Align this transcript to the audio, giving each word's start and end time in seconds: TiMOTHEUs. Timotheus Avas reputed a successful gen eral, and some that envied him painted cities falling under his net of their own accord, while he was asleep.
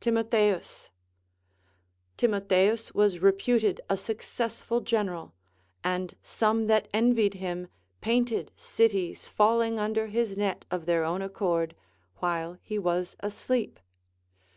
TiMOTHEUs. 0.00 0.90
Timotheus 2.16 2.90
Avas 2.90 3.22
reputed 3.22 3.80
a 3.88 3.96
successful 3.96 4.80
gen 4.80 5.06
eral, 5.06 5.30
and 5.84 6.16
some 6.20 6.66
that 6.66 6.88
envied 6.92 7.34
him 7.34 7.68
painted 8.00 8.50
cities 8.56 9.28
falling 9.28 9.78
under 9.78 10.08
his 10.08 10.36
net 10.36 10.64
of 10.68 10.84
their 10.86 11.04
own 11.04 11.22
accord, 11.22 11.76
while 12.16 12.58
he 12.60 12.76
was 12.76 13.14
asleep. 13.20 13.78